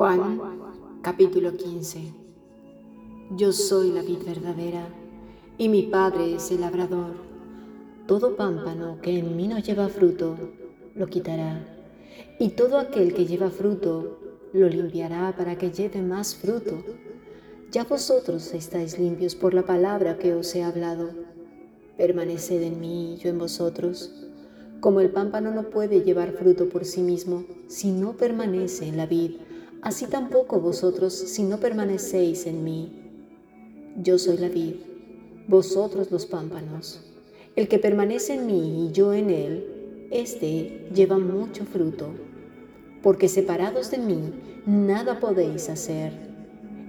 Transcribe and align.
Juan 0.00 0.40
capítulo 1.02 1.58
15 1.58 2.14
Yo 3.36 3.52
soy 3.52 3.92
la 3.92 4.00
vid 4.00 4.24
verdadera 4.24 4.88
y 5.58 5.68
mi 5.68 5.82
Padre 5.82 6.36
es 6.36 6.50
el 6.50 6.62
labrador. 6.62 7.16
Todo 8.06 8.34
pámpano 8.34 8.98
que 9.02 9.18
en 9.18 9.36
mí 9.36 9.46
no 9.46 9.58
lleva 9.58 9.90
fruto, 9.90 10.38
lo 10.94 11.06
quitará, 11.06 11.66
y 12.38 12.48
todo 12.48 12.78
aquel 12.78 13.12
que 13.12 13.26
lleva 13.26 13.50
fruto, 13.50 14.20
lo 14.54 14.70
limpiará 14.70 15.36
para 15.36 15.58
que 15.58 15.70
lleve 15.70 16.00
más 16.00 16.34
fruto. 16.34 16.82
Ya 17.70 17.84
vosotros 17.84 18.54
estáis 18.54 18.98
limpios 18.98 19.34
por 19.34 19.52
la 19.52 19.66
palabra 19.66 20.16
que 20.16 20.32
os 20.32 20.54
he 20.54 20.62
hablado. 20.62 21.10
Permaneced 21.98 22.62
en 22.62 22.80
mí 22.80 23.12
y 23.12 23.16
yo 23.18 23.28
en 23.28 23.36
vosotros. 23.38 24.30
Como 24.80 25.00
el 25.00 25.10
pámpano 25.10 25.50
no 25.50 25.68
puede 25.68 26.00
llevar 26.00 26.32
fruto 26.32 26.70
por 26.70 26.86
sí 26.86 27.02
mismo 27.02 27.44
si 27.68 27.92
no 27.92 28.16
permanece 28.16 28.88
en 28.88 28.96
la 28.96 29.04
vid, 29.04 29.32
así 29.82 30.06
tampoco 30.06 30.60
vosotros 30.60 31.14
si 31.14 31.42
no 31.42 31.58
permanecéis 31.58 32.46
en 32.46 32.64
mí. 32.64 32.92
Yo 33.96 34.18
soy 34.18 34.38
la 34.38 34.48
vid, 34.48 34.76
vosotros 35.48 36.10
los 36.10 36.26
pámpanos. 36.26 37.00
El 37.56 37.68
que 37.68 37.78
permanece 37.78 38.34
en 38.34 38.46
mí 38.46 38.86
y 38.86 38.92
yo 38.92 39.12
en 39.12 39.30
él, 39.30 40.08
éste 40.10 40.88
lleva 40.94 41.18
mucho 41.18 41.64
fruto, 41.64 42.08
porque 43.02 43.28
separados 43.28 43.90
de 43.90 43.98
mí 43.98 44.32
nada 44.66 45.18
podéis 45.18 45.68
hacer. 45.68 46.12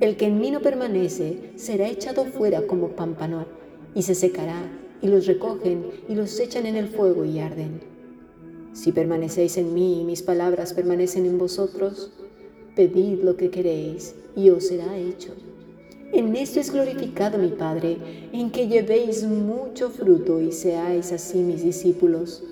El 0.00 0.16
que 0.16 0.26
en 0.26 0.40
mí 0.40 0.50
no 0.50 0.60
permanece 0.60 1.52
será 1.56 1.88
echado 1.88 2.24
fuera 2.24 2.66
como 2.66 2.90
pámpano 2.90 3.46
y 3.94 4.02
se 4.02 4.14
secará, 4.14 4.62
y 5.00 5.08
los 5.08 5.26
recogen 5.26 5.86
y 6.08 6.14
los 6.14 6.38
echan 6.40 6.66
en 6.66 6.76
el 6.76 6.88
fuego 6.88 7.24
y 7.24 7.38
arden. 7.38 7.80
Si 8.72 8.92
permanecéis 8.92 9.56
en 9.56 9.74
mí 9.74 10.00
y 10.00 10.04
mis 10.04 10.22
palabras 10.22 10.74
permanecen 10.74 11.26
en 11.26 11.38
vosotros, 11.38 12.12
Pedid 12.78 13.24
lo 13.24 13.36
que 13.36 13.50
queréis 13.50 14.14
y 14.36 14.50
os 14.50 14.68
será 14.68 14.96
hecho. 14.96 15.32
En 16.12 16.36
esto 16.36 16.60
es 16.60 16.70
glorificado 16.70 17.36
mi 17.36 17.48
Padre, 17.48 17.96
en 18.32 18.52
que 18.52 18.68
llevéis 18.68 19.24
mucho 19.24 19.90
fruto 19.90 20.40
y 20.40 20.52
seáis 20.52 21.10
así 21.10 21.38
mis 21.38 21.64
discípulos. 21.64 22.44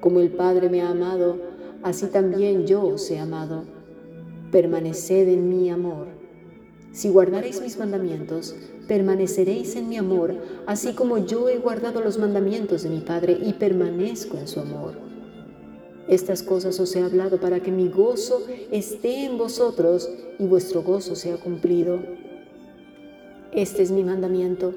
Como 0.00 0.18
el 0.18 0.30
Padre 0.30 0.68
me 0.68 0.82
ha 0.82 0.88
amado, 0.88 1.36
así 1.84 2.06
también 2.06 2.66
yo 2.66 2.82
os 2.82 3.08
he 3.08 3.20
amado. 3.20 3.62
Permaneced 4.50 5.28
en 5.28 5.48
mi 5.48 5.70
amor. 5.70 6.08
Si 6.90 7.08
guardaréis 7.08 7.60
mis 7.60 7.78
mandamientos, 7.78 8.56
permaneceréis 8.88 9.76
en 9.76 9.88
mi 9.88 9.96
amor, 9.96 10.34
así 10.66 10.92
como 10.94 11.18
yo 11.18 11.48
he 11.48 11.58
guardado 11.58 12.00
los 12.00 12.18
mandamientos 12.18 12.82
de 12.82 12.90
mi 12.90 12.98
Padre 12.98 13.38
y 13.40 13.52
permanezco 13.52 14.38
en 14.38 14.48
su 14.48 14.58
amor. 14.58 15.15
Estas 16.08 16.42
cosas 16.42 16.78
os 16.78 16.94
he 16.94 17.02
hablado 17.02 17.38
para 17.40 17.60
que 17.60 17.72
mi 17.72 17.88
gozo 17.88 18.44
esté 18.70 19.24
en 19.24 19.38
vosotros 19.38 20.08
y 20.38 20.44
vuestro 20.44 20.82
gozo 20.82 21.16
sea 21.16 21.36
cumplido. 21.36 21.98
Este 23.52 23.82
es 23.82 23.90
mi 23.90 24.04
mandamiento, 24.04 24.72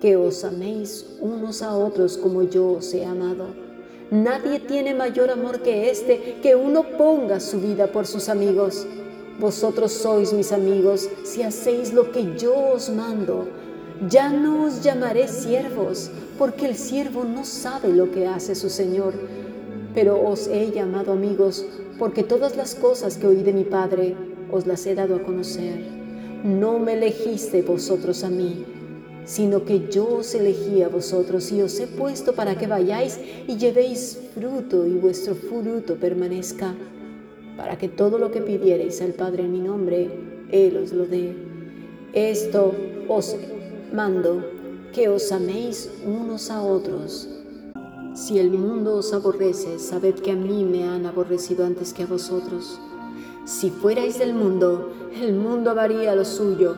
que 0.00 0.16
os 0.16 0.44
améis 0.44 1.06
unos 1.20 1.60
a 1.62 1.76
otros 1.76 2.16
como 2.16 2.42
yo 2.42 2.70
os 2.72 2.94
he 2.94 3.04
amado. 3.04 3.48
Nadie 4.10 4.60
tiene 4.60 4.94
mayor 4.94 5.30
amor 5.30 5.60
que 5.60 5.90
este, 5.90 6.38
que 6.42 6.54
uno 6.54 6.84
ponga 6.96 7.38
su 7.40 7.60
vida 7.60 7.88
por 7.88 8.06
sus 8.06 8.30
amigos. 8.30 8.86
Vosotros 9.38 9.92
sois 9.92 10.32
mis 10.32 10.52
amigos 10.52 11.08
si 11.24 11.42
hacéis 11.42 11.92
lo 11.92 12.12
que 12.12 12.34
yo 12.38 12.54
os 12.74 12.88
mando. 12.88 13.46
Ya 14.08 14.30
no 14.30 14.64
os 14.64 14.82
llamaré 14.82 15.28
siervos, 15.28 16.10
porque 16.38 16.66
el 16.66 16.76
siervo 16.76 17.24
no 17.24 17.44
sabe 17.44 17.88
lo 17.88 18.10
que 18.10 18.26
hace 18.26 18.54
su 18.54 18.68
Señor 18.68 19.14
pero 19.94 20.20
os 20.26 20.46
he 20.48 20.70
llamado 20.70 21.12
amigos, 21.12 21.64
porque 21.98 22.22
todas 22.22 22.56
las 22.56 22.74
cosas 22.74 23.16
que 23.16 23.26
oí 23.26 23.42
de 23.42 23.52
mi 23.52 23.64
Padre 23.64 24.14
os 24.50 24.66
las 24.66 24.86
he 24.86 24.94
dado 24.94 25.16
a 25.16 25.22
conocer. 25.22 25.80
No 26.44 26.78
me 26.78 26.94
elegiste 26.94 27.62
vosotros 27.62 28.24
a 28.24 28.30
mí, 28.30 28.64
sino 29.24 29.64
que 29.64 29.88
yo 29.88 30.16
os 30.16 30.34
elegí 30.34 30.82
a 30.82 30.88
vosotros 30.88 31.52
y 31.52 31.62
os 31.62 31.78
he 31.78 31.86
puesto 31.86 32.32
para 32.34 32.56
que 32.56 32.66
vayáis 32.66 33.20
y 33.46 33.56
llevéis 33.56 34.18
fruto 34.34 34.86
y 34.86 34.94
vuestro 34.94 35.34
fruto 35.34 35.96
permanezca, 35.96 36.74
para 37.56 37.76
que 37.76 37.88
todo 37.88 38.18
lo 38.18 38.30
que 38.32 38.40
pidiereis 38.40 39.00
al 39.02 39.12
Padre 39.12 39.44
en 39.44 39.52
mi 39.52 39.60
nombre, 39.60 40.10
Él 40.50 40.76
os 40.78 40.92
lo 40.92 41.06
dé. 41.06 41.34
Esto 42.12 42.74
os 43.08 43.36
mando, 43.92 44.42
que 44.92 45.08
os 45.08 45.30
améis 45.32 45.90
unos 46.04 46.50
a 46.50 46.62
otros 46.62 47.28
si 48.14 48.38
el 48.38 48.50
mundo 48.50 48.96
os 48.96 49.12
aborrece, 49.14 49.78
sabed 49.78 50.16
que 50.16 50.32
a 50.32 50.36
mí 50.36 50.64
me 50.64 50.86
han 50.86 51.06
aborrecido 51.06 51.64
antes 51.64 51.94
que 51.94 52.02
a 52.02 52.06
vosotros. 52.06 52.78
Si 53.44 53.70
fuerais 53.70 54.18
del 54.18 54.34
mundo, 54.34 54.90
el 55.18 55.32
mundo 55.32 55.70
amaría 55.70 56.14
lo 56.14 56.24
suyo, 56.24 56.76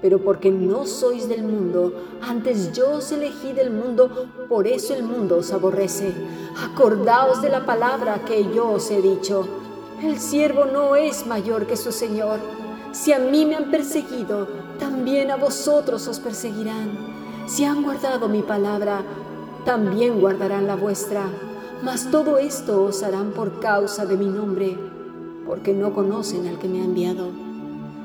pero 0.00 0.18
porque 0.18 0.50
no 0.50 0.86
sois 0.86 1.28
del 1.28 1.44
mundo, 1.44 1.92
antes 2.22 2.72
yo 2.72 2.92
os 2.92 3.12
elegí 3.12 3.52
del 3.52 3.70
mundo, 3.70 4.28
por 4.48 4.66
eso 4.66 4.94
el 4.94 5.02
mundo 5.02 5.36
os 5.38 5.52
aborrece. 5.52 6.12
Acordaos 6.56 7.42
de 7.42 7.50
la 7.50 7.66
palabra 7.66 8.24
que 8.24 8.42
yo 8.54 8.72
os 8.72 8.90
he 8.90 9.02
dicho. 9.02 9.46
El 10.02 10.18
siervo 10.18 10.64
no 10.64 10.96
es 10.96 11.26
mayor 11.26 11.66
que 11.66 11.76
su 11.76 11.92
Señor. 11.92 12.40
Si 12.92 13.12
a 13.12 13.18
mí 13.18 13.44
me 13.46 13.54
han 13.56 13.70
perseguido, 13.70 14.48
también 14.78 15.30
a 15.30 15.36
vosotros 15.36 16.08
os 16.08 16.18
perseguirán. 16.18 16.90
Si 17.46 17.64
han 17.64 17.82
guardado 17.82 18.28
mi 18.28 18.42
palabra, 18.42 19.04
también 19.64 20.20
guardarán 20.20 20.66
la 20.66 20.74
vuestra. 20.74 21.30
Mas 21.82 22.10
todo 22.10 22.38
esto 22.38 22.84
os 22.84 23.02
harán 23.02 23.32
por 23.32 23.60
causa 23.60 24.06
de 24.06 24.16
mi 24.16 24.26
nombre, 24.26 24.76
porque 25.46 25.72
no 25.72 25.92
conocen 25.92 26.46
al 26.46 26.58
que 26.58 26.68
me 26.68 26.80
ha 26.80 26.84
enviado. 26.84 27.28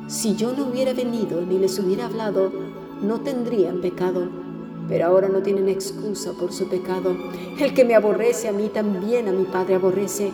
Si 0.08 0.36
yo 0.36 0.54
no 0.54 0.68
hubiera 0.68 0.94
venido 0.94 1.42
ni 1.42 1.58
les 1.60 1.78
hubiera 1.80 2.06
hablado, 2.06 2.52
no 3.02 3.22
tendrían 3.22 3.82
pecado, 3.82 4.28
pero 4.88 5.06
ahora 5.06 5.30
no 5.30 5.42
tienen 5.42 5.68
excusa 5.68 6.32
por 6.34 6.52
su 6.52 6.68
pecado. 6.68 7.16
El 7.60 7.74
que 7.74 7.86
me 7.86 7.96
aborrece 7.96 8.48
a 8.48 8.52
mí 8.52 8.70
también 8.70 9.28
a 9.28 9.32
mi 9.32 9.46
Padre 9.46 9.76
aborrece. 9.76 10.32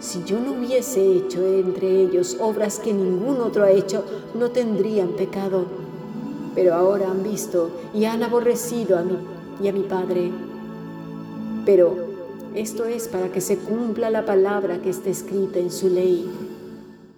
Si 0.00 0.24
yo 0.24 0.38
no 0.38 0.52
hubiese 0.52 1.04
hecho 1.12 1.46
entre 1.46 2.02
ellos 2.02 2.36
obras 2.40 2.78
que 2.78 2.92
ningún 2.92 3.40
otro 3.40 3.64
ha 3.64 3.70
hecho, 3.70 4.04
no 4.34 4.50
tendrían 4.50 5.08
pecado. 5.08 5.64
Pero 6.54 6.74
ahora 6.74 7.10
han 7.10 7.22
visto 7.22 7.70
y 7.94 8.04
han 8.04 8.22
aborrecido 8.22 8.98
a 8.98 9.02
mí 9.02 9.16
y 9.62 9.68
a 9.68 9.72
mi 9.72 9.82
Padre. 9.82 10.30
Pero 11.64 11.96
esto 12.54 12.86
es 12.86 13.08
para 13.08 13.30
que 13.30 13.40
se 13.40 13.58
cumpla 13.58 14.10
la 14.10 14.24
palabra 14.24 14.80
que 14.80 14.90
está 14.90 15.10
escrita 15.10 15.58
en 15.58 15.70
su 15.70 15.88
ley. 15.88 16.28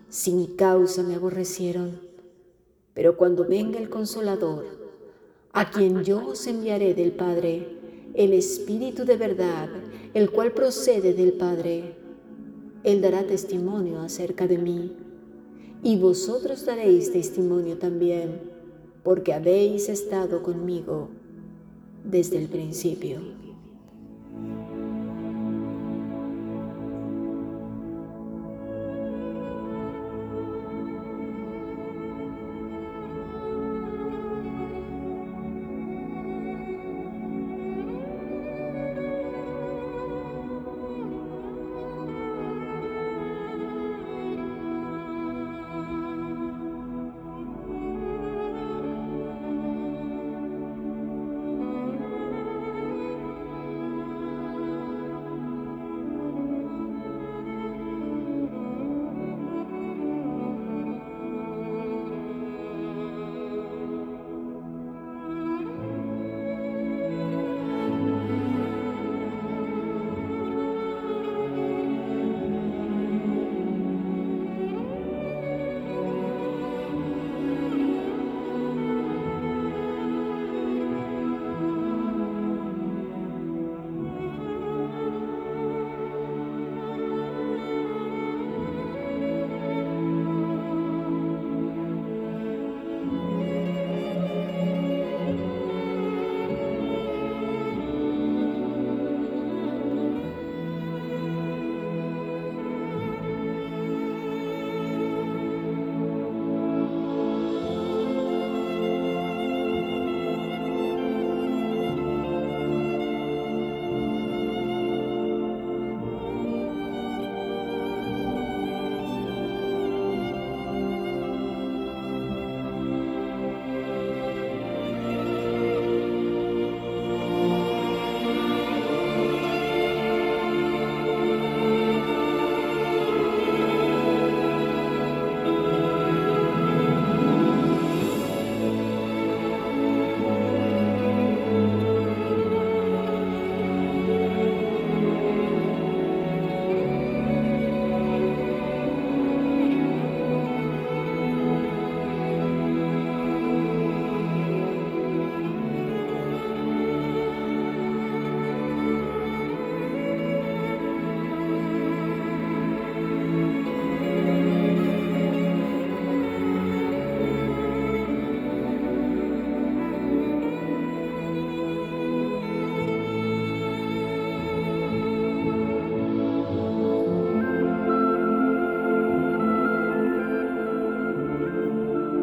Sin 0.08 0.56
causa 0.56 1.02
me 1.02 1.14
aborrecieron, 1.14 2.00
pero 2.94 3.16
cuando 3.16 3.44
venga 3.44 3.78
el 3.78 3.88
consolador, 3.88 4.64
a 5.52 5.70
quien 5.70 6.02
yo 6.02 6.26
os 6.26 6.46
enviaré 6.46 6.94
del 6.94 7.12
Padre, 7.12 7.66
el 8.14 8.32
Espíritu 8.32 9.04
de 9.04 9.16
verdad, 9.16 9.68
el 10.14 10.30
cual 10.30 10.52
procede 10.52 11.14
del 11.14 11.34
Padre, 11.34 11.94
Él 12.82 13.00
dará 13.00 13.24
testimonio 13.24 14.00
acerca 14.00 14.48
de 14.48 14.58
mí, 14.58 14.96
y 15.82 15.96
vosotros 15.96 16.66
daréis 16.66 17.12
testimonio 17.12 17.78
también, 17.78 18.40
porque 19.04 19.32
habéis 19.32 19.88
estado 19.88 20.42
conmigo 20.42 21.08
desde 22.04 22.38
el 22.38 22.48
principio. 22.48 23.20